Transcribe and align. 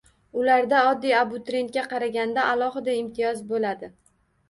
Ularda 0.43 0.79
oddiy 0.91 1.13
abituriyentga 1.19 1.85
qaraganda 1.93 2.49
alohida 2.57 2.99
imtiyoz 3.05 3.49
boʻladi! 3.55 3.97